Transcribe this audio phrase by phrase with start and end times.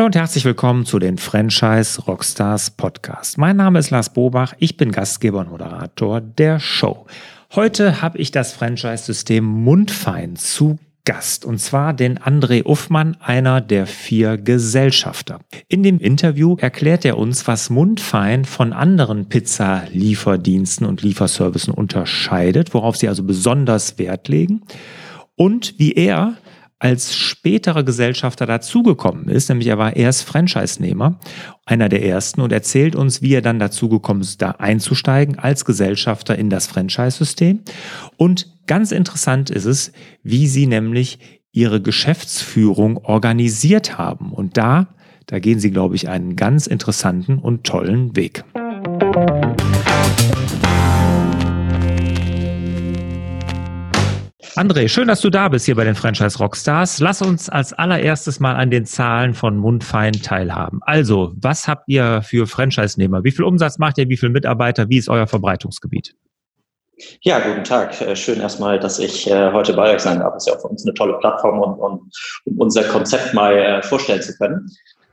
[0.00, 3.36] Hallo und herzlich willkommen zu den Franchise Rockstars Podcast.
[3.36, 7.04] Mein Name ist Lars Bobach, ich bin Gastgeber und Moderator der Show.
[7.54, 13.86] Heute habe ich das Franchise-System Mundfein zu Gast und zwar den André Uffmann, einer der
[13.86, 15.40] vier Gesellschafter.
[15.68, 22.96] In dem Interview erklärt er uns, was Mundfein von anderen Pizza-Lieferdiensten und Lieferservicen unterscheidet, worauf
[22.96, 24.62] sie also besonders Wert legen
[25.36, 26.38] und wie er
[26.80, 31.20] als späterer Gesellschafter dazugekommen ist, nämlich er war erst Franchise-Nehmer,
[31.66, 36.36] einer der ersten, und erzählt uns, wie er dann dazugekommen ist, da einzusteigen als Gesellschafter
[36.36, 37.60] in das Franchise-System.
[38.16, 41.18] Und ganz interessant ist es, wie sie nämlich
[41.52, 44.32] ihre Geschäftsführung organisiert haben.
[44.32, 44.88] Und da,
[45.26, 48.44] da gehen sie, glaube ich, einen ganz interessanten und tollen Weg.
[54.60, 57.00] André, schön, dass du da bist hier bei den Franchise Rockstars.
[57.00, 60.80] Lass uns als allererstes mal an den Zahlen von Mundfein teilhaben.
[60.82, 63.24] Also, was habt ihr für Franchise-Nehmer?
[63.24, 64.10] Wie viel Umsatz macht ihr?
[64.10, 64.90] Wie viele Mitarbeiter?
[64.90, 66.14] Wie ist euer Verbreitungsgebiet?
[67.22, 67.98] Ja, guten Tag.
[68.02, 70.36] Äh, schön erstmal, dass ich äh, heute bei euch sein darf.
[70.36, 72.10] Ist ja auch für uns eine tolle Plattform, um,
[72.44, 74.70] um unser Konzept mal äh, vorstellen zu können.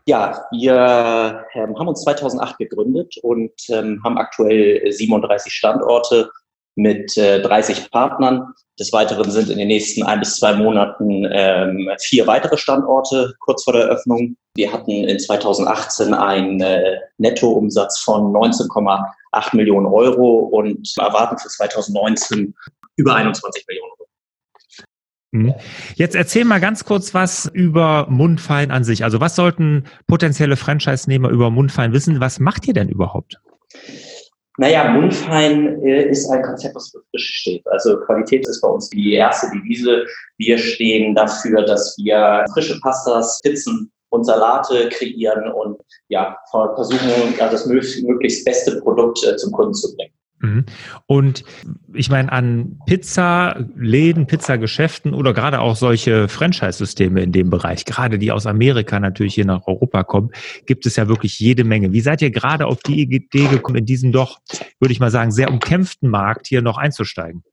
[0.07, 6.29] Ja, wir ähm, haben uns 2008 gegründet und ähm, haben aktuell 37 Standorte
[6.77, 12.27] mit 30 Partnern des Weiteren sind in den nächsten ein bis zwei Monaten ähm, vier
[12.27, 14.37] weitere Standorte kurz vor der Eröffnung.
[14.55, 22.53] Wir hatten in 2018 einen äh, Nettoumsatz von 19,8 Millionen Euro und erwarten für 2019
[22.97, 24.07] über 21 Millionen Euro.
[25.31, 25.53] Mhm.
[25.95, 29.03] Jetzt erzähl mal ganz kurz was über Mundfein an sich.
[29.03, 32.19] Also was sollten potenzielle Franchise-Nehmer über Mundfein wissen?
[32.19, 33.39] Was macht ihr denn überhaupt?
[34.59, 37.67] Naja, Mundfein äh, ist ein Konzept, was für Frische steht.
[37.67, 40.05] Also Qualität ist bei uns die erste Devise.
[40.37, 47.67] Wir stehen dafür, dass wir frische Pastas, Pizzen und Salate kreieren und ja, versuchen, das
[47.67, 50.16] möglichst beste Produkt äh, zum Kunden zu bringen.
[50.39, 50.65] Mhm.
[51.07, 51.43] Und
[51.93, 58.31] ich meine, an Pizza-Läden, Pizzageschäften oder gerade auch solche Franchise-Systeme in dem Bereich, gerade die
[58.31, 60.29] aus Amerika natürlich hier nach Europa kommen,
[60.65, 61.91] gibt es ja wirklich jede Menge.
[61.91, 64.39] Wie seid ihr gerade auf die Idee gekommen, in diesen doch,
[64.79, 67.43] würde ich mal sagen, sehr umkämpften Markt hier noch einzusteigen?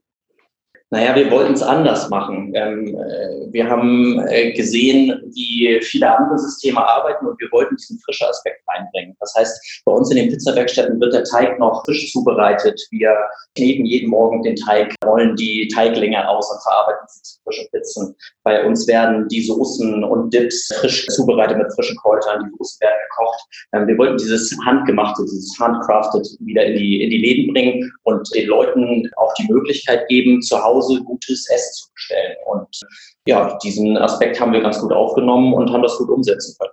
[0.94, 2.52] Naja, wir wollten es anders machen.
[2.54, 7.98] Ähm, äh, wir haben äh, gesehen, wie viele andere Systeme arbeiten und wir wollten diesen
[7.98, 9.16] frischen Aspekt reinbringen.
[9.18, 12.80] Das heißt, bei uns in den Pizzawerkstätten wird der Teig noch frisch zubereitet.
[12.92, 13.12] Wir
[13.56, 18.14] kneten jeden Morgen den Teig, rollen die Teiglinge aus und verarbeiten sie zu frischen Pizzen.
[18.44, 22.44] Bei uns werden die Soßen und Dips frisch zubereitet mit frischen Kräutern.
[22.44, 23.40] Die Soßen werden gekocht.
[23.72, 28.32] Ähm, wir wollten dieses Handgemachte, dieses Handcrafted wieder in die, in die Läden bringen und
[28.32, 32.36] den Leuten auch die Möglichkeit geben, zu Hause Hause gutes Essen zu bestellen.
[32.46, 32.80] Und
[33.26, 36.72] ja, diesen Aspekt haben wir ganz gut aufgenommen und haben das gut umsetzen können.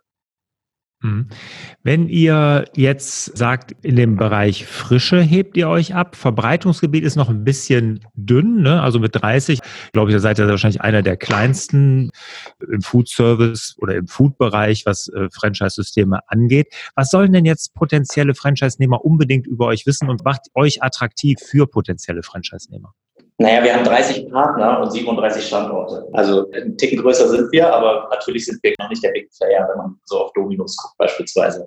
[1.03, 1.29] Mhm.
[1.81, 7.29] Wenn ihr jetzt sagt, in dem Bereich Frische hebt ihr euch ab, Verbreitungsgebiet ist noch
[7.29, 8.83] ein bisschen dünn, ne?
[8.83, 9.59] also mit 30,
[9.94, 12.11] glaube ich, da seid ihr wahrscheinlich einer der kleinsten
[12.72, 16.67] im Food Service oder im Food-Bereich, was äh, Franchise-Systeme angeht.
[16.93, 21.66] Was sollen denn jetzt potenzielle Franchise-Nehmer unbedingt über euch wissen und macht euch attraktiv für
[21.66, 22.93] potenzielle Franchise-Nehmer?
[23.41, 26.07] Naja, wir haben 30 Partner und 37 Standorte.
[26.13, 29.68] Also ein Ticken größer sind wir, aber natürlich sind wir noch nicht der Big Player,
[29.68, 31.66] wenn man so auf Dominos guckt beispielsweise.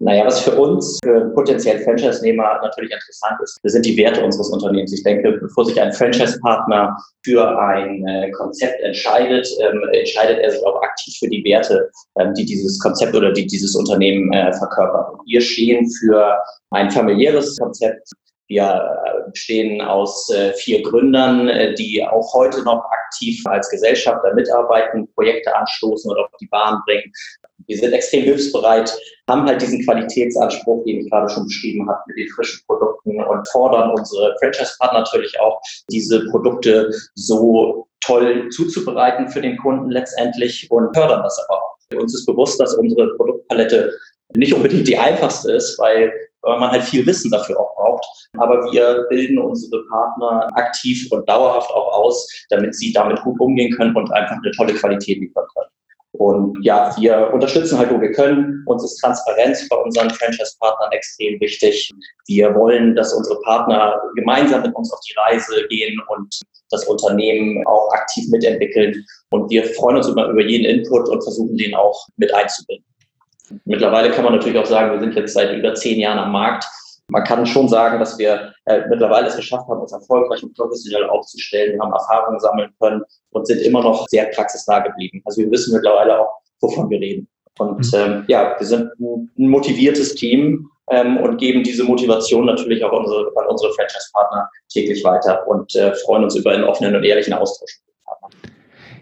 [0.00, 4.92] Naja, was für uns, für potenziell Franchise-Nehmer natürlich interessant ist, sind die Werte unseres Unternehmens.
[4.92, 10.66] Ich denke, bevor sich ein Franchise-Partner für ein äh, Konzept entscheidet, ähm, entscheidet er sich
[10.66, 15.16] auch aktiv für die Werte, ähm, die dieses Konzept oder die dieses Unternehmen äh, verkörpert.
[15.24, 16.36] wir stehen für
[16.70, 18.10] ein familiäres Konzept,
[18.48, 25.08] wir bestehen aus äh, vier Gründern, äh, die auch heute noch aktiv als Gesellschafter mitarbeiten,
[25.14, 27.10] Projekte anstoßen oder auf die Bahn bringen.
[27.66, 28.94] Wir sind extrem hilfsbereit,
[29.28, 33.48] haben halt diesen Qualitätsanspruch, den ich gerade schon beschrieben habe, mit den frischen Produkten und
[33.48, 40.94] fordern unsere Franchise-Partner natürlich auch, diese Produkte so toll zuzubereiten für den Kunden letztendlich und
[40.94, 41.98] fördern das aber auch.
[41.98, 43.92] Uns ist bewusst, dass unsere Produktpalette
[44.36, 46.12] nicht unbedingt die einfachste ist, weil
[46.44, 48.04] man halt viel Wissen dafür auch braucht.
[48.38, 53.74] Aber wir bilden unsere Partner aktiv und dauerhaft auch aus, damit sie damit gut umgehen
[53.76, 55.70] können und einfach eine tolle Qualität liefern können.
[56.16, 58.62] Und ja, wir unterstützen halt, wo wir können.
[58.66, 61.90] Uns ist Transparenz bei unseren Franchise-Partnern extrem wichtig.
[62.28, 66.40] Wir wollen, dass unsere Partner gemeinsam mit uns auf die Reise gehen und
[66.70, 69.04] das Unternehmen auch aktiv mitentwickeln.
[69.30, 72.86] Und wir freuen uns über, über jeden Input und versuchen den auch mit einzubinden.
[73.64, 76.64] Mittlerweile kann man natürlich auch sagen, wir sind jetzt seit über zehn Jahren am Markt.
[77.08, 81.04] Man kann schon sagen, dass wir äh, mittlerweile es geschafft haben, uns erfolgreich und professionell
[81.04, 81.74] aufzustellen.
[81.74, 85.20] Wir haben Erfahrungen sammeln können und sind immer noch sehr praxisnah geblieben.
[85.26, 87.28] Also wir wissen mittlerweile auch, wovon wir reden.
[87.58, 87.98] Und mhm.
[87.98, 93.30] ähm, ja, wir sind ein, motiviertes Team ähm, und geben diese Motivation natürlich auch unsere,
[93.36, 97.80] an unsere Franchise-Partner täglich weiter und äh, freuen uns über einen offenen und ehrlichen Austausch.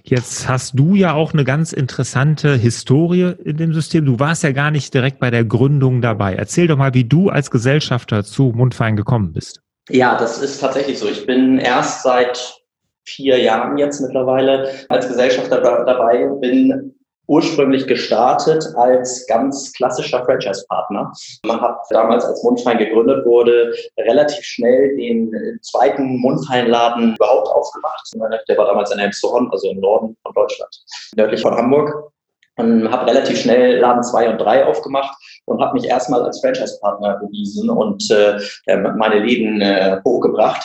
[0.04, 4.04] Jetzt hast du ja auch eine ganz interessante Historie in dem System.
[4.04, 6.34] Du warst ja gar nicht direkt bei der Gründung dabei.
[6.34, 9.60] Erzähl doch mal, wie du als Gesellschafter zu Mundfein gekommen bist.
[9.88, 11.08] Ja, das ist tatsächlich so.
[11.08, 12.62] Ich bin erst seit
[13.04, 16.94] vier Jahren jetzt mittlerweile als Gesellschafter dabei, bin
[17.32, 21.10] ursprünglich gestartet als ganz klassischer Franchise-Partner.
[21.46, 25.32] Man hat damals, als Mundfein gegründet wurde, relativ schnell den
[25.62, 28.12] zweiten Mundfeinladen überhaupt aufgemacht.
[28.48, 30.76] Der war damals in Elmshorn, also im Norden von Deutschland,
[31.16, 32.12] nördlich von Hamburg.
[32.56, 37.18] Und habe relativ schnell Laden 2 und 3 aufgemacht und habe mich erstmal als Franchise-Partner
[37.20, 38.38] bewiesen und äh,
[38.76, 40.62] meine Läden äh, hochgebracht.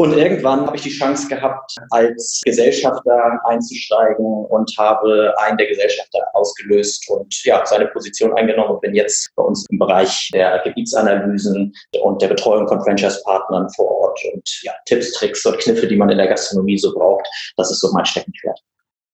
[0.00, 6.20] Und irgendwann habe ich die Chance gehabt, als Gesellschafter einzusteigen und habe einen der Gesellschafter
[6.32, 11.74] ausgelöst und ja, seine Position eingenommen und bin jetzt bei uns im Bereich der Gebietsanalysen
[12.00, 16.08] und der Betreuung von Franchise-Partnern vor Ort und ja, Tipps, Tricks und Kniffe, die man
[16.08, 17.28] in der Gastronomie so braucht.
[17.58, 18.58] Das ist so mein Steckenpferd.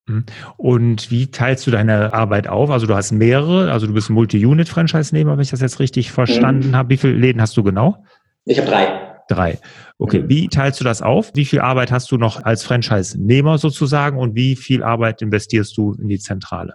[0.07, 0.25] Mhm.
[0.57, 2.71] Und wie teilst du deine Arbeit auf?
[2.71, 6.77] Also du hast mehrere, also du bist Multi-Unit-Franchise-Nehmer, wenn ich das jetzt richtig verstanden mhm.
[6.77, 6.91] habe.
[6.91, 8.05] Wie viele Läden hast du genau?
[8.45, 9.06] Ich habe drei.
[9.29, 9.59] Drei.
[9.99, 10.29] Okay, mhm.
[10.29, 11.33] wie teilst du das auf?
[11.35, 15.95] Wie viel Arbeit hast du noch als Franchise-Nehmer sozusagen und wie viel Arbeit investierst du
[15.95, 16.75] in die Zentrale?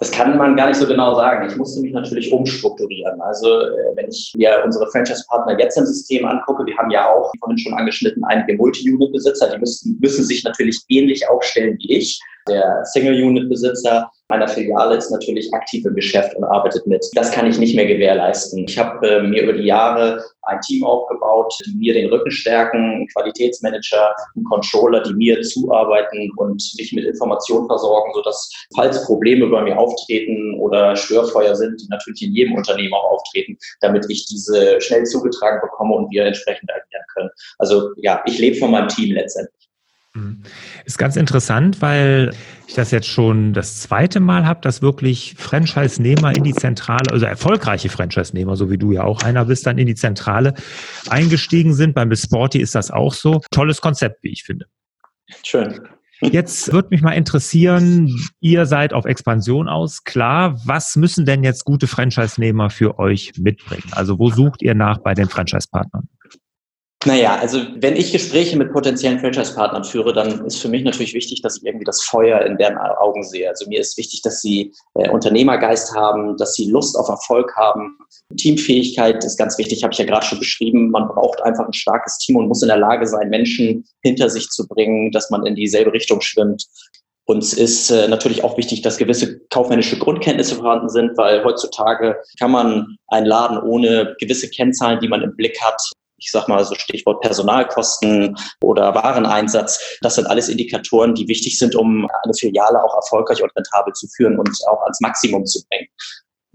[0.00, 1.48] Das kann man gar nicht so genau sagen.
[1.48, 3.20] Ich musste mich natürlich umstrukturieren.
[3.20, 7.32] Also äh, wenn ich mir unsere Franchise-Partner jetzt im System angucke, wir haben ja auch,
[7.32, 12.20] wie vorhin schon angeschnitten, einige Multi-Unit-Besitzer, die müssen, müssen sich natürlich ähnlich aufstellen wie ich.
[12.48, 17.04] Der Single-Unit-Besitzer meiner Filiale ist natürlich aktiv im Geschäft und arbeitet mit.
[17.14, 18.64] Das kann ich nicht mehr gewährleisten.
[18.68, 22.78] Ich habe äh, mir über die Jahre ein Team aufgebaut, die mir den Rücken stärken,
[22.78, 29.46] einen Qualitätsmanager, einen Controller, die mir zuarbeiten und mich mit Informationen versorgen, sodass falls Probleme
[29.46, 34.26] bei mir auftreten oder Störfeuer sind, die natürlich in jedem Unternehmen auch auftreten, damit ich
[34.26, 37.30] diese schnell zugetragen bekomme und wir entsprechend agieren können.
[37.58, 39.67] Also ja, ich lebe von meinem Team letztendlich.
[40.14, 40.42] Mhm.
[40.84, 42.30] Ist ganz interessant, weil
[42.66, 47.26] ich das jetzt schon das zweite Mal habe, dass wirklich Franchise-Nehmer in die Zentrale, also
[47.26, 50.54] erfolgreiche Franchise-Nehmer, so wie du ja auch einer bist, dann in die Zentrale
[51.08, 51.94] eingestiegen sind.
[51.94, 53.40] Beim Sporty ist das auch so.
[53.50, 54.66] Tolles Konzept, wie ich finde.
[55.44, 55.80] Schön.
[56.20, 60.60] Jetzt würde mich mal interessieren, ihr seid auf Expansion aus, klar.
[60.64, 63.84] Was müssen denn jetzt gute Franchise-Nehmer für euch mitbringen?
[63.92, 66.08] Also wo sucht ihr nach bei den Franchise-Partnern?
[67.08, 71.40] Naja, also wenn ich Gespräche mit potenziellen Franchise-Partnern führe, dann ist für mich natürlich wichtig,
[71.40, 73.48] dass ich irgendwie das Feuer in deren Augen sehe.
[73.48, 77.96] Also mir ist wichtig, dass sie äh, Unternehmergeist haben, dass sie Lust auf Erfolg haben.
[78.36, 80.90] Teamfähigkeit ist ganz wichtig, habe ich ja gerade schon beschrieben.
[80.90, 84.50] Man braucht einfach ein starkes Team und muss in der Lage sein, Menschen hinter sich
[84.50, 86.66] zu bringen, dass man in dieselbe Richtung schwimmt.
[87.24, 92.50] Uns ist äh, natürlich auch wichtig, dass gewisse kaufmännische Grundkenntnisse vorhanden sind, weil heutzutage kann
[92.50, 95.80] man einen Laden ohne gewisse Kennzahlen, die man im Blick hat,
[96.18, 99.98] ich sag mal so Stichwort Personalkosten oder Wareneinsatz.
[100.02, 104.06] Das sind alles Indikatoren, die wichtig sind, um eine Filiale auch erfolgreich und rentabel zu
[104.08, 105.88] führen und auch ans Maximum zu bringen.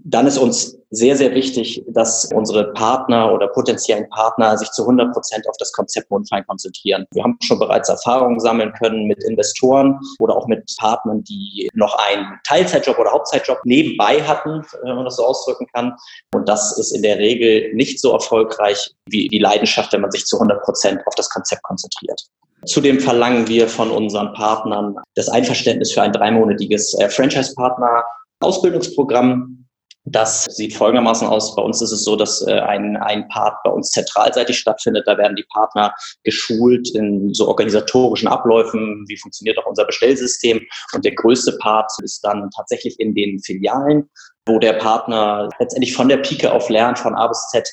[0.06, 5.14] Dann ist uns sehr, sehr wichtig, dass unsere Partner oder potenziellen Partner sich zu 100
[5.14, 7.06] Prozent auf das Konzept Mundfein konzentrieren.
[7.12, 11.96] Wir haben schon bereits Erfahrungen sammeln können mit Investoren oder auch mit Partnern, die noch
[12.06, 15.94] einen Teilzeitjob oder Hauptzeitjob nebenbei hatten, wenn man das so ausdrücken kann.
[16.34, 20.26] Und das ist in der Regel nicht so erfolgreich wie die Leidenschaft, wenn man sich
[20.26, 22.20] zu 100 Prozent auf das Konzept konzentriert.
[22.66, 29.63] Zudem verlangen wir von unseren Partnern das Einverständnis für ein dreimonatiges äh, Franchise-Partner-Ausbildungsprogramm
[30.06, 31.56] das sieht folgendermaßen aus.
[31.56, 35.04] Bei uns ist es so, dass äh, ein, ein Part bei uns zentralseitig stattfindet.
[35.06, 35.94] Da werden die Partner
[36.24, 39.04] geschult in so organisatorischen Abläufen.
[39.08, 40.60] Wie funktioniert auch unser Bestellsystem?
[40.92, 44.10] Und der größte Part ist dann tatsächlich in den Filialen,
[44.46, 47.66] wo der Partner letztendlich von der Pike auf lernt, von A bis Z,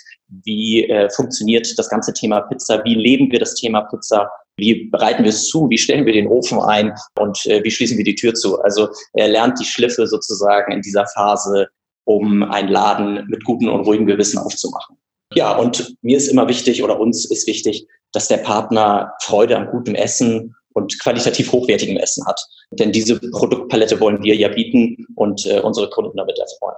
[0.45, 5.23] wie äh, funktioniert das ganze Thema Pizza, wie leben wir das Thema Pizza, wie bereiten
[5.23, 8.15] wir es zu, wie stellen wir den Ofen ein und äh, wie schließen wir die
[8.15, 8.61] Tür zu.
[8.61, 11.67] Also er lernt die Schliffe sozusagen in dieser Phase
[12.05, 14.97] um einen Laden mit gutem und ruhigem Gewissen aufzumachen.
[15.33, 19.67] Ja, und mir ist immer wichtig oder uns ist wichtig, dass der Partner Freude am
[19.67, 22.41] gutem Essen und qualitativ hochwertigem Essen hat.
[22.71, 26.77] Denn diese Produktpalette wollen wir ja bieten und äh, unsere Kunden damit erfreuen.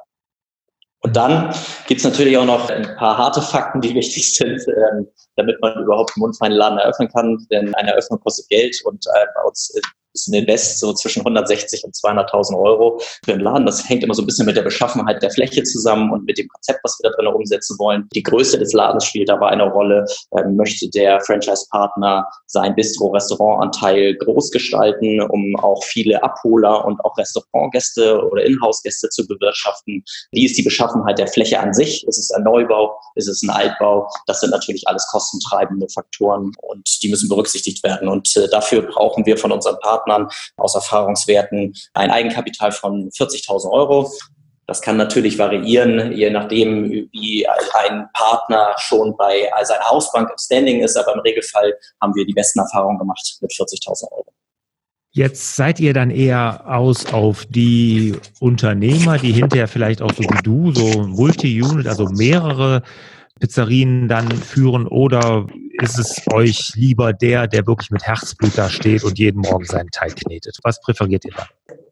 [1.02, 1.54] Und dann
[1.88, 6.14] gibt's natürlich auch noch ein paar harte Fakten, die wichtig sind, ähm, damit man überhaupt
[6.16, 7.46] einen mundfeinen Laden eröffnen kann.
[7.52, 9.74] Denn eine Eröffnung kostet Geld und äh, bei uns
[10.14, 13.66] ist ein Invest so zwischen 160 und 200.000 Euro für den Laden.
[13.66, 16.48] Das hängt immer so ein bisschen mit der Beschaffenheit der Fläche zusammen und mit dem
[16.48, 18.08] Konzept, was wir da drin umsetzen wollen.
[18.14, 20.06] Die Größe des Ladens spielt dabei eine Rolle.
[20.38, 28.22] Ähm, möchte der Franchise-Partner sein Bistro-Restaurantanteil groß gestalten, um auch viele Abholer und auch Restaurantgäste
[28.24, 30.04] oder Inhouse-Gäste zu bewirtschaften?
[30.32, 32.06] Wie ist die Beschaffenheit der Fläche an sich?
[32.08, 33.00] Ist es ein Neubau?
[33.16, 34.08] Ist es ein Altbau?
[34.28, 38.08] Das sind natürlich alles kostentreibende Faktoren und die müssen berücksichtigt werden.
[38.08, 40.03] Und äh, dafür brauchen wir von unseren Partnern
[40.58, 44.12] aus Erfahrungswerten ein Eigenkapital von 40.000 Euro.
[44.66, 50.82] Das kann natürlich variieren, je nachdem, wie ein Partner schon bei seiner Hausbank im Standing
[50.82, 54.26] ist, aber im Regelfall haben wir die besten Erfahrungen gemacht mit 40.000 Euro.
[55.16, 60.42] Jetzt seid ihr dann eher aus auf die Unternehmer, die hinterher vielleicht auch so wie
[60.42, 62.82] du, so Multi-Unit, also mehrere
[63.44, 65.46] Pizzerien dann führen oder
[65.82, 69.90] ist es euch lieber der, der wirklich mit Herzblut da steht und jeden Morgen seinen
[69.92, 70.58] Teig knetet?
[70.64, 71.48] Was präferiert ihr da?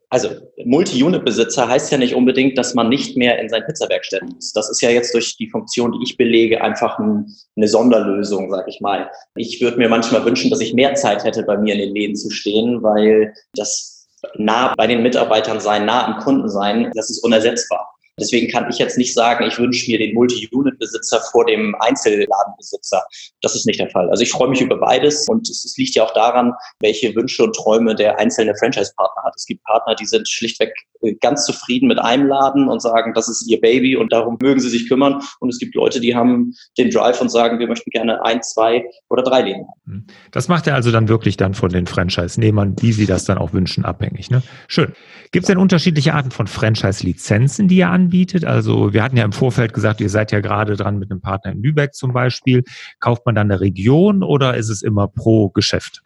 [0.08, 0.30] Also
[0.64, 4.54] Multi-Unit-Besitzer heißt ja nicht unbedingt, dass man nicht mehr in sein Pizzawerk stellen muss.
[4.54, 8.66] Das ist ja jetzt durch die Funktion, die ich belege, einfach ein, eine Sonderlösung, sag
[8.66, 9.10] ich mal.
[9.34, 12.16] Ich würde mir manchmal wünschen, dass ich mehr Zeit hätte, bei mir in den Läden
[12.16, 17.22] zu stehen, weil das nah bei den Mitarbeitern sein, nah am Kunden sein, das ist
[17.22, 17.92] unersetzbar.
[18.20, 23.02] Deswegen kann ich jetzt nicht sagen, ich wünsche mir den Multi-Unit-Besitzer vor dem Einzelladenbesitzer.
[23.40, 24.10] Das ist nicht der Fall.
[24.10, 27.56] Also ich freue mich über beides und es, liegt ja auch daran, welche Wünsche und
[27.56, 29.34] Träume der einzelne Franchise-Partner hat.
[29.36, 30.74] Es gibt Partner, die sind schlichtweg
[31.20, 34.68] ganz zufrieden mit einem Laden und sagen, das ist ihr Baby und darum mögen sie
[34.68, 35.20] sich kümmern.
[35.40, 38.84] Und es gibt Leute, die haben den Drive und sagen, wir möchten gerne ein, zwei
[39.08, 39.80] oder drei Läden haben.
[39.86, 40.06] Hm.
[40.30, 43.52] Das macht er also dann wirklich dann von den Franchise-Nehmern, wie sie das dann auch
[43.52, 44.30] wünschen, abhängig.
[44.30, 44.42] Ne?
[44.68, 44.92] Schön.
[45.32, 48.44] Gibt es denn unterschiedliche Arten von Franchise-Lizenzen, die ihr anbietet?
[48.44, 51.52] Also wir hatten ja im Vorfeld gesagt, ihr seid ja gerade dran mit einem Partner
[51.52, 52.64] in Lübeck zum Beispiel.
[53.00, 56.02] Kauft man dann eine Region oder ist es immer pro Geschäft?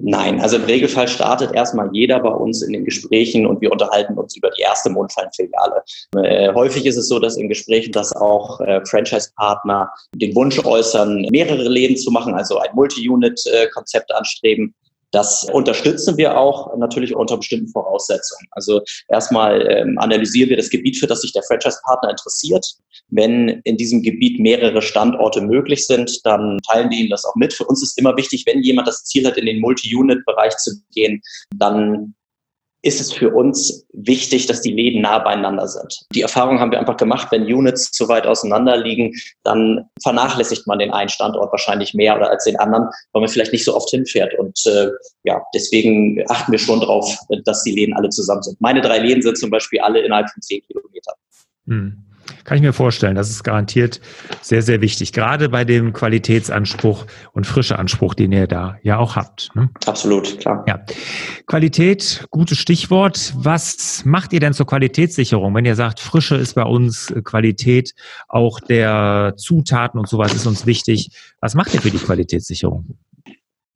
[0.00, 4.18] Nein, also im Regelfall startet erstmal jeder bei uns in den Gesprächen und wir unterhalten
[4.18, 5.82] uns über die erste Mondfein-Filiale.
[6.22, 11.26] Äh, häufig ist es so, dass in Gesprächen, dass auch äh, Franchise-Partner den Wunsch äußern,
[11.30, 14.74] mehrere Läden zu machen, also ein Multi-Unit-Konzept anstreben.
[15.16, 18.46] Das unterstützen wir auch natürlich unter bestimmten Voraussetzungen.
[18.50, 22.66] Also erstmal ähm, analysieren wir das Gebiet, für das sich der Franchise-Partner interessiert.
[23.08, 27.54] Wenn in diesem Gebiet mehrere Standorte möglich sind, dann teilen die ihm das auch mit.
[27.54, 31.22] Für uns ist immer wichtig, wenn jemand das Ziel hat, in den Multi-Unit-Bereich zu gehen,
[31.56, 32.14] dann
[32.82, 36.06] ist es für uns wichtig, dass die Läden nah beieinander sind.
[36.14, 40.78] Die Erfahrung haben wir einfach gemacht, wenn Units zu weit auseinander liegen, dann vernachlässigt man
[40.78, 43.90] den einen Standort wahrscheinlich mehr oder als den anderen, weil man vielleicht nicht so oft
[43.90, 44.34] hinfährt.
[44.38, 44.90] Und äh,
[45.24, 48.60] ja, deswegen achten wir schon darauf, dass die Läden alle zusammen sind.
[48.60, 51.14] Meine drei Läden sind zum Beispiel alle innerhalb von zehn Kilometern.
[51.66, 52.06] Hm.
[52.44, 54.00] Kann ich mir vorstellen, das ist garantiert
[54.40, 55.12] sehr, sehr wichtig.
[55.12, 59.50] Gerade bei dem Qualitätsanspruch und frische Anspruch, den ihr da ja auch habt.
[59.54, 59.70] Ne?
[59.86, 60.64] Absolut, klar.
[60.66, 60.84] Ja.
[61.46, 63.34] Qualität, gutes Stichwort.
[63.36, 65.54] Was macht ihr denn zur Qualitätssicherung?
[65.54, 67.94] Wenn ihr sagt, Frische ist bei uns Qualität,
[68.28, 71.10] auch der Zutaten und sowas ist uns wichtig.
[71.40, 72.96] Was macht ihr für die Qualitätssicherung?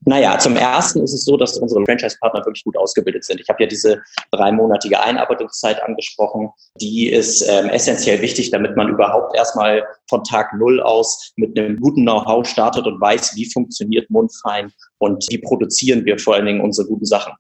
[0.06, 3.38] Naja, zum Ersten ist es so, dass unsere Franchise-Partner wirklich gut ausgebildet sind.
[3.38, 6.50] Ich habe ja diese dreimonatige Einarbeitungszeit angesprochen.
[6.80, 11.78] Die ist ähm, essentiell wichtig, damit man überhaupt erstmal von Tag Null aus mit einem
[11.78, 16.62] guten Know-how startet und weiß, wie funktioniert Mundfein und wie produzieren wir vor allen Dingen
[16.62, 17.34] unsere guten Sachen.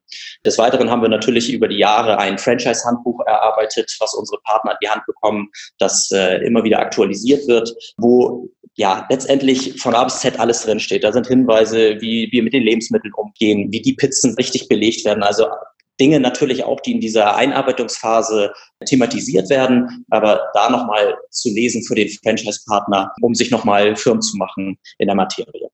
[0.44, 4.78] Des Weiteren haben wir natürlich über die Jahre ein Franchise-Handbuch erarbeitet, was unsere Partner an
[4.82, 5.48] die Hand bekommen,
[5.78, 8.48] das äh, immer wieder aktualisiert wird, wo
[8.80, 11.04] ja, letztendlich von A bis Z alles drinsteht.
[11.04, 15.22] Da sind Hinweise, wie wir mit den Lebensmitteln umgehen, wie die Pizzen richtig belegt werden.
[15.22, 15.48] Also
[16.00, 18.54] Dinge natürlich auch, die in dieser Einarbeitungsphase
[18.86, 24.38] thematisiert werden, aber da nochmal zu lesen für den Franchise-Partner, um sich nochmal firm zu
[24.38, 25.68] machen in der Materie.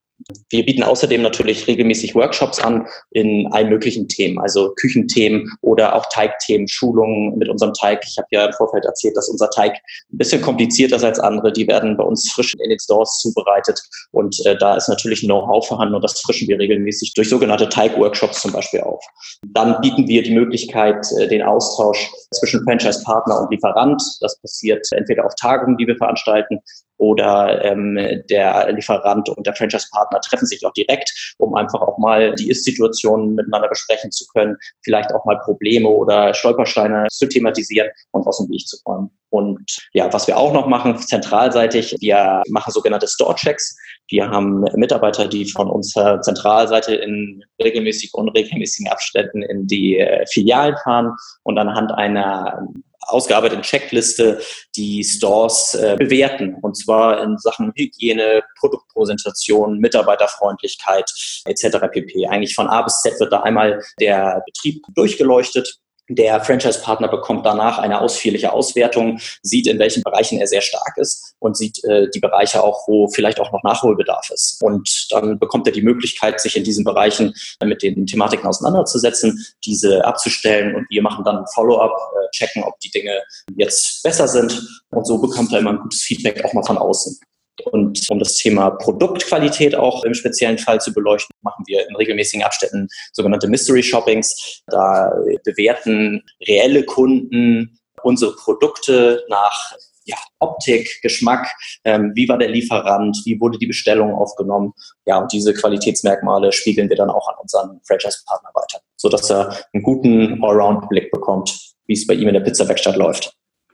[0.50, 6.06] Wir bieten außerdem natürlich regelmäßig Workshops an in allen möglichen Themen, also Küchenthemen oder auch
[6.06, 8.04] Teigthemen, Schulungen mit unserem Teig.
[8.04, 11.52] Ich habe ja im Vorfeld erzählt, dass unser Teig ein bisschen komplizierter ist als andere.
[11.52, 13.80] Die werden bei uns frisch in den Stores zubereitet
[14.11, 18.42] und äh, da ist natürlich Know-how vorhanden und das frischen wir regelmäßig durch sogenannte Teig-Workshops
[18.42, 19.04] zum Beispiel auf.
[19.47, 24.02] Dann bieten wir die Möglichkeit, äh, den Austausch zwischen Franchise-Partner und Lieferant.
[24.21, 26.61] Das passiert entweder auf Tagungen, die wir veranstalten,
[26.98, 27.98] oder ähm,
[28.30, 33.34] der Lieferant und der Franchise-Partner treffen sich auch direkt, um einfach auch mal die Ist-Situation
[33.34, 38.48] miteinander besprechen zu können, vielleicht auch mal Probleme oder Stolpersteine zu thematisieren und aus dem
[38.50, 39.10] Weg zu räumen.
[39.30, 43.76] Und ja, was wir auch noch machen, zentralseitig, wir machen sogenannte Store-Checks.
[44.08, 50.76] Wir haben Mitarbeiter, die von unserer Zentralseite in regelmäßigen, unregelmäßigen Abständen in die äh, Filialen
[50.84, 51.12] fahren
[51.42, 52.66] und anhand einer
[53.06, 54.40] ausgearbeiteten Checkliste
[54.76, 56.56] die Stores äh, bewerten.
[56.62, 61.10] Und zwar in Sachen Hygiene, Produktpräsentation, Mitarbeiterfreundlichkeit
[61.44, 61.78] etc.
[61.90, 62.26] pp.
[62.26, 67.78] Eigentlich von A bis Z wird da einmal der Betrieb durchgeleuchtet der Franchise-Partner bekommt danach
[67.78, 72.20] eine ausführliche Auswertung, sieht, in welchen Bereichen er sehr stark ist und sieht äh, die
[72.20, 74.62] Bereiche auch, wo vielleicht auch noch Nachholbedarf ist.
[74.62, 80.04] Und dann bekommt er die Möglichkeit, sich in diesen Bereichen mit den Thematiken auseinanderzusetzen, diese
[80.04, 83.22] abzustellen und wir machen dann ein Follow-up, äh, checken, ob die Dinge
[83.56, 87.18] jetzt besser sind und so bekommt er immer ein gutes Feedback auch mal von außen.
[87.64, 92.44] Und um das Thema Produktqualität auch im speziellen Fall zu beleuchten, machen wir in regelmäßigen
[92.44, 94.62] Abständen sogenannte Mystery Shoppings.
[94.66, 95.10] Da
[95.44, 99.75] bewerten reelle Kunden unsere Produkte nach
[100.06, 101.50] ja, Optik, Geschmack,
[101.84, 104.72] ähm, wie war der Lieferant, wie wurde die Bestellung aufgenommen.
[105.04, 109.82] Ja, und diese Qualitätsmerkmale spiegeln wir dann auch an unseren Franchise-Partner weiter, sodass er einen
[109.82, 113.32] guten Allround-Blick bekommt, wie es bei ihm in der Pizzawerkstatt läuft.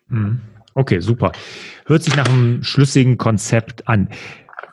[0.08, 0.40] Mhm.
[0.74, 1.32] Okay, super.
[1.86, 4.08] Hört sich nach einem schlüssigen Konzept an.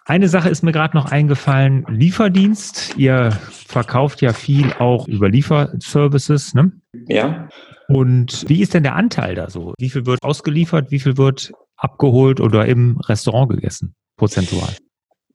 [0.06, 2.98] Eine Sache ist mir gerade noch eingefallen, Lieferdienst.
[2.98, 6.72] Ihr verkauft ja viel auch über Lieferservices, ne?
[7.08, 7.48] Ja.
[7.88, 9.74] Und wie ist denn der Anteil da so?
[9.78, 14.70] Wie viel wird ausgeliefert, wie viel wird abgeholt oder im Restaurant gegessen, prozentual?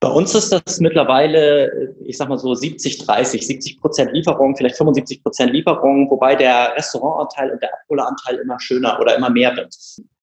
[0.05, 4.77] Bei uns ist das mittlerweile, ich sag mal so 70, 30, 70 Prozent Lieferung, vielleicht
[4.77, 9.75] 75 Prozent Lieferung, wobei der Restaurantanteil und der Abholeranteil immer schöner oder immer mehr wird.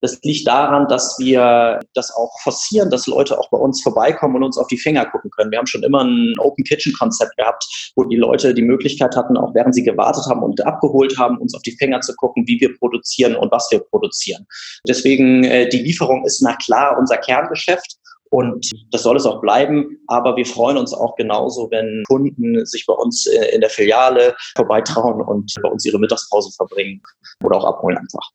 [0.02, 4.44] Das liegt daran, dass wir das auch forcieren, dass Leute auch bei uns vorbeikommen und
[4.44, 5.50] uns auf die Finger gucken können.
[5.50, 9.36] Wir haben schon immer ein Open Kitchen Konzept gehabt, wo die Leute die Möglichkeit hatten,
[9.36, 12.60] auch während sie gewartet haben und abgeholt haben, uns auf die Finger zu gucken, wie
[12.60, 14.46] wir produzieren und was wir produzieren.
[14.88, 17.98] Deswegen, äh, die Lieferung ist na klar unser Kerngeschäft.
[18.32, 20.00] Und das soll es auch bleiben.
[20.08, 24.36] Aber wir freuen uns auch genauso, wenn Kunden sich bei uns äh, in der Filiale
[24.56, 27.02] vorbeitrauen und bei uns ihre Mittagspause verbringen
[27.44, 28.30] oder auch abholen einfach.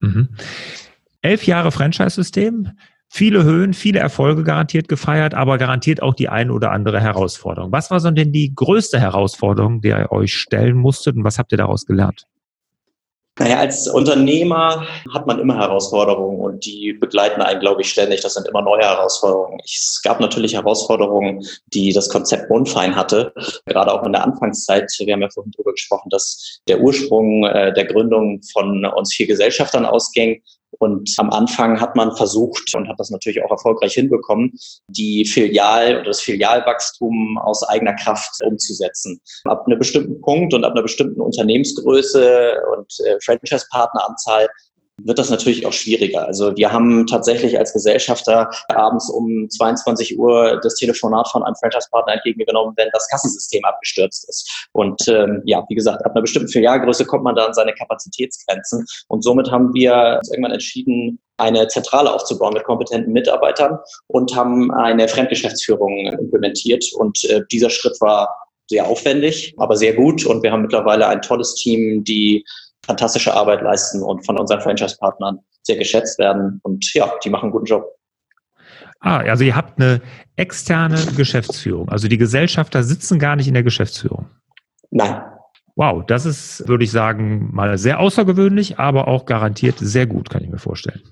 [0.00, 0.28] Mhm.
[1.20, 2.70] Elf Jahre Franchise-System,
[3.08, 7.72] viele Höhen, viele Erfolge garantiert gefeiert, aber garantiert auch die eine oder andere Herausforderung.
[7.72, 11.50] Was war so denn die größte Herausforderung, die ihr euch stellen musstet und was habt
[11.50, 12.26] ihr daraus gelernt?
[13.36, 18.20] Naja, als Unternehmer hat man immer Herausforderungen und die begleiten einen, glaube ich, ständig.
[18.20, 19.58] Das sind immer neue Herausforderungen.
[19.64, 23.32] Es gab natürlich Herausforderungen, die das Konzept Mundfein hatte,
[23.66, 24.88] gerade auch in der Anfangszeit.
[25.00, 29.26] Wir haben ja vorhin darüber gesprochen, dass der Ursprung äh, der Gründung von uns vier
[29.26, 30.40] Gesellschaftern ausging
[30.84, 34.52] und am Anfang hat man versucht und hat das natürlich auch erfolgreich hinbekommen,
[34.88, 39.18] die Filial oder das Filialwachstum aus eigener Kraft umzusetzen.
[39.44, 44.48] Ab einem bestimmten Punkt und ab einer bestimmten Unternehmensgröße und äh, Franchise-Partneranzahl
[45.02, 46.26] wird das natürlich auch schwieriger.
[46.26, 52.14] Also wir haben tatsächlich als Gesellschafter abends um 22 Uhr das Telefonat von einem Franchise-Partner
[52.14, 54.68] entgegengenommen, wenn das Kassensystem abgestürzt ist.
[54.72, 58.84] Und ähm, ja, wie gesagt, ab einer bestimmten Filialgröße kommt man da an seine Kapazitätsgrenzen.
[59.08, 64.72] Und somit haben wir uns irgendwann entschieden, eine Zentrale aufzubauen mit kompetenten Mitarbeitern und haben
[64.72, 66.84] eine Fremdgeschäftsführung implementiert.
[66.96, 68.28] Und äh, dieser Schritt war
[68.70, 70.24] sehr aufwendig, aber sehr gut.
[70.24, 72.44] Und wir haben mittlerweile ein tolles Team, die
[72.84, 76.60] fantastische Arbeit leisten und von unseren Franchise-Partnern sehr geschätzt werden.
[76.62, 77.86] Und ja, die machen einen guten Job.
[79.00, 80.00] Ah, also ihr habt eine
[80.36, 81.90] externe Geschäftsführung.
[81.90, 84.30] Also die Gesellschafter sitzen gar nicht in der Geschäftsführung.
[84.90, 85.22] Nein.
[85.76, 90.42] Wow, das ist, würde ich sagen, mal sehr außergewöhnlich, aber auch garantiert sehr gut, kann
[90.42, 91.02] ich mir vorstellen.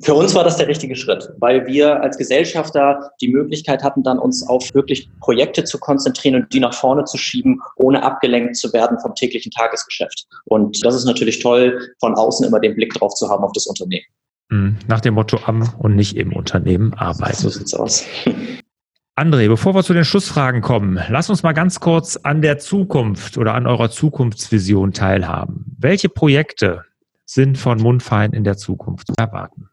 [0.00, 4.20] Für uns war das der richtige Schritt, weil wir als Gesellschafter die Möglichkeit hatten, dann
[4.20, 8.72] uns auf wirklich Projekte zu konzentrieren und die nach vorne zu schieben, ohne abgelenkt zu
[8.72, 10.26] werden vom täglichen Tagesgeschäft.
[10.44, 13.66] Und das ist natürlich toll, von außen immer den Blick drauf zu haben auf das
[13.66, 14.06] Unternehmen.
[14.50, 14.76] Mhm.
[14.86, 17.36] Nach dem Motto am und nicht im Unternehmen arbeiten.
[17.36, 18.04] So sieht's aus.
[19.16, 23.36] André, bevor wir zu den Schlussfragen kommen, lass uns mal ganz kurz an der Zukunft
[23.36, 25.74] oder an eurer Zukunftsvision teilhaben.
[25.76, 26.84] Welche Projekte
[27.24, 29.70] sind von Mundfein in der Zukunft zu erwarten?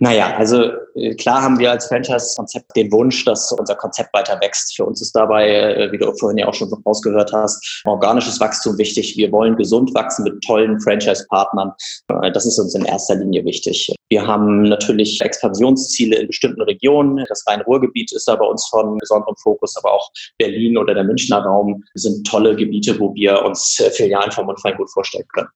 [0.00, 4.76] Naja, also äh, klar haben wir als Franchise-Konzept den Wunsch, dass unser Konzept weiter wächst.
[4.76, 8.78] Für uns ist dabei, äh, wie du vorhin ja auch schon rausgehört hast, organisches Wachstum
[8.78, 9.16] wichtig.
[9.16, 11.72] Wir wollen gesund wachsen mit tollen Franchise-Partnern.
[12.22, 13.92] Äh, das ist uns in erster Linie wichtig.
[14.08, 17.24] Wir haben natürlich Expansionsziele in bestimmten Regionen.
[17.28, 21.42] Das Rhein-Ruhr-Gebiet ist da bei uns von besonderem Fokus, aber auch Berlin oder der Münchner
[21.42, 25.48] Raum sind tolle Gebiete, wo wir uns Filialen vom Mundfein gut vorstellen können.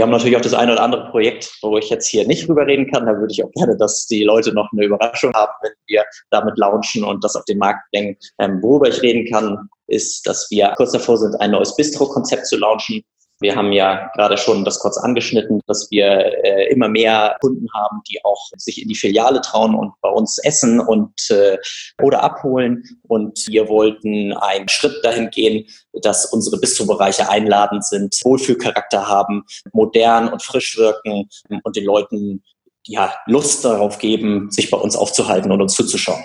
[0.00, 2.66] Wir haben natürlich auch das eine oder andere Projekt, wo ich jetzt hier nicht drüber
[2.66, 3.04] reden kann.
[3.04, 6.56] Da würde ich auch gerne, dass die Leute noch eine Überraschung haben, wenn wir damit
[6.56, 8.16] launchen und das auf den Markt bringen.
[8.38, 12.56] Ähm, worüber ich reden kann, ist, dass wir kurz davor sind, ein neues Bistro-Konzept zu
[12.56, 13.02] launchen.
[13.40, 16.06] Wir haben ja gerade schon das kurz angeschnitten, dass wir
[16.44, 20.38] äh, immer mehr Kunden haben, die auch sich in die Filiale trauen und bei uns
[20.38, 21.56] essen und äh,
[22.02, 22.84] oder abholen.
[23.08, 25.66] Und wir wollten einen Schritt dahin gehen,
[26.02, 31.28] dass unsere Bistrobereiche einladend sind, Wohlfühlcharakter haben, modern und frisch wirken
[31.62, 32.42] und den Leuten
[32.86, 36.24] ja Lust darauf geben, sich bei uns aufzuhalten und uns zuzuschauen.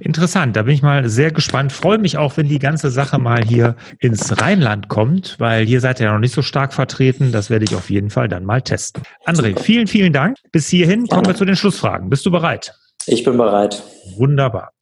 [0.00, 1.72] Interessant, da bin ich mal sehr gespannt.
[1.72, 6.00] Freue mich auch, wenn die ganze Sache mal hier ins Rheinland kommt, weil hier seid
[6.00, 7.30] ihr ja noch nicht so stark vertreten.
[7.30, 9.04] Das werde ich auf jeden Fall dann mal testen.
[9.24, 10.36] André, vielen, vielen Dank.
[10.50, 12.10] Bis hierhin kommen wir zu den Schlussfragen.
[12.10, 12.74] Bist du bereit?
[13.06, 13.84] Ich bin bereit.
[14.16, 14.72] Wunderbar.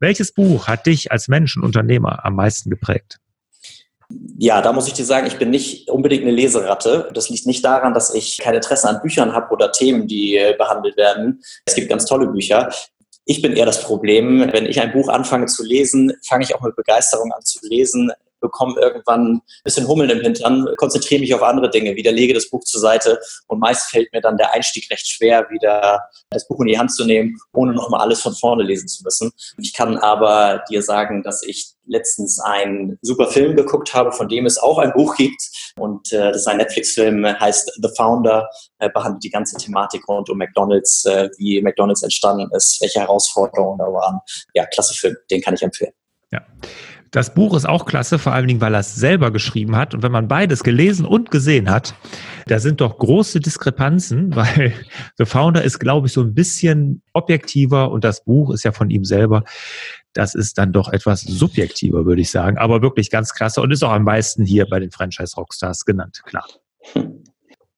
[0.00, 3.18] Welches Buch hat dich als Mensch und Unternehmer am meisten geprägt?
[4.38, 7.10] Ja, da muss ich dir sagen, ich bin nicht unbedingt eine Leseratte.
[7.14, 10.54] Das liegt nicht daran, dass ich kein Interesse an Büchern habe oder Themen, die äh,
[10.56, 11.42] behandelt werden.
[11.66, 12.70] Es gibt ganz tolle Bücher.
[13.32, 14.50] Ich bin eher das Problem.
[14.52, 18.12] Wenn ich ein Buch anfange zu lesen, fange ich auch mit Begeisterung an zu lesen,
[18.42, 22.50] bekomme irgendwann ein bisschen Hummeln im Hintern, konzentriere mich auf andere Dinge, wieder lege das
[22.50, 26.00] Buch zur Seite und meist fällt mir dann der Einstieg recht schwer, wieder
[26.30, 29.32] das Buch in die Hand zu nehmen, ohne nochmal alles von vorne lesen zu müssen.
[29.58, 34.46] Ich kann aber dir sagen, dass ich letztens einen super Film geguckt habe, von dem
[34.46, 35.42] es auch ein Buch gibt.
[35.78, 40.30] Und äh, das ist ein Netflix-Film, heißt The Founder, äh, behandelt die ganze Thematik rund
[40.30, 44.20] um McDonalds, äh, wie McDonalds entstanden ist, welche Herausforderungen da waren.
[44.54, 45.92] Ja, klasse Film, den kann ich empfehlen.
[46.30, 46.40] Ja.
[47.12, 49.94] Das Buch ist auch klasse, vor allen Dingen, weil er es selber geschrieben hat.
[49.94, 51.94] Und wenn man beides gelesen und gesehen hat,
[52.46, 54.72] da sind doch große Diskrepanzen, weil
[55.18, 58.88] The Founder ist, glaube ich, so ein bisschen objektiver und das Buch ist ja von
[58.88, 59.44] ihm selber.
[60.14, 63.84] Das ist dann doch etwas subjektiver, würde ich sagen, aber wirklich ganz klasse und ist
[63.84, 66.46] auch am meisten hier bei den Franchise Rockstars genannt, klar.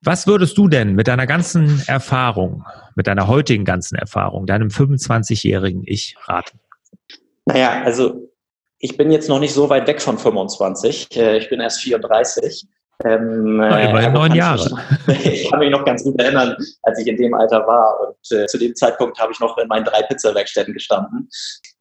[0.01, 5.83] Was würdest du denn mit deiner ganzen Erfahrung, mit deiner heutigen ganzen Erfahrung, deinem 25-jährigen
[5.87, 6.61] Ich raten?
[7.47, 8.34] Naja, also
[8.79, 11.17] ich bin jetzt noch nicht so weit weg von 25.
[11.17, 12.67] Äh, ich bin erst 34.
[13.05, 14.71] Ähm, ja, immerhin neun Jahre.
[15.09, 17.99] Ich, kann mich noch ganz gut erinnern, als ich in dem Alter war.
[18.01, 21.29] Und äh, zu dem Zeitpunkt habe ich noch in meinen drei Pizzawerkstätten gestanden.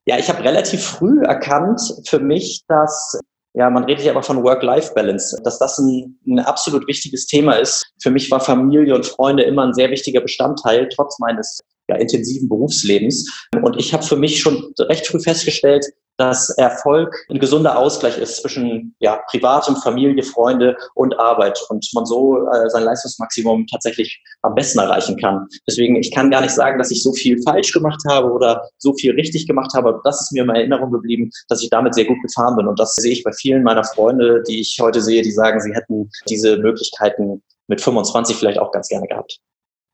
[0.06, 3.20] Ja, ich habe relativ früh erkannt für mich, dass
[3.56, 7.86] ja, man redet ja aber von Work-Life-Balance, dass das ein, ein, absolut wichtiges Thema ist.
[8.02, 12.50] Für mich war Familie und Freunde immer ein sehr wichtiger Bestandteil, trotz meines ja, intensiven
[12.50, 13.48] Berufslebens.
[13.62, 15.86] Und ich habe für mich schon recht früh festgestellt,
[16.18, 22.06] dass Erfolg ein gesunder Ausgleich ist zwischen ja, privatem, Familie, Freunde und Arbeit und man
[22.06, 25.48] so äh, sein Leistungsmaximum tatsächlich am besten erreichen kann.
[25.68, 28.94] Deswegen, ich kann gar nicht sagen, dass ich so viel falsch gemacht habe oder so
[28.94, 30.00] viel richtig gemacht habe.
[30.04, 32.68] Das ist mir in Erinnerung geblieben, dass ich damit sehr gut gefahren bin.
[32.68, 35.74] Und das sehe ich bei vielen meiner Freunde, die ich heute sehe, die sagen, sie
[35.74, 39.40] hätten diese Möglichkeiten mit 25 vielleicht auch ganz gerne gehabt.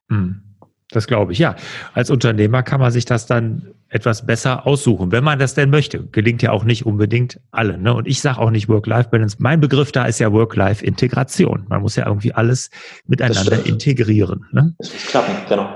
[0.10, 0.49] Hm.
[0.92, 1.56] Das glaube ich, ja.
[1.94, 6.06] Als Unternehmer kann man sich das dann etwas besser aussuchen, wenn man das denn möchte.
[6.12, 7.78] Gelingt ja auch nicht unbedingt alle.
[7.78, 7.94] Ne?
[7.94, 9.38] Und ich sage auch nicht Work-Life-Balance.
[9.40, 11.66] Mein Begriff da ist ja Work-Life-Integration.
[11.70, 12.70] Man muss ja irgendwie alles
[13.08, 14.46] miteinander integrieren.
[14.52, 14.74] Ne?
[14.78, 15.70] Das klappen, genau.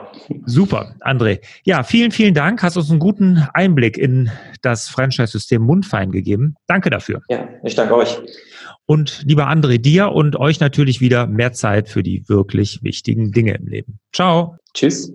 [0.45, 1.41] Super, André.
[1.63, 2.63] Ja, vielen, vielen Dank.
[2.63, 6.55] Hast uns einen guten Einblick in das Franchise-System Mundfein gegeben.
[6.67, 7.21] Danke dafür.
[7.29, 8.19] Ja, ich danke euch.
[8.85, 13.55] Und lieber André, dir und euch natürlich wieder mehr Zeit für die wirklich wichtigen Dinge
[13.55, 13.99] im Leben.
[14.11, 14.57] Ciao.
[14.73, 15.11] Tschüss.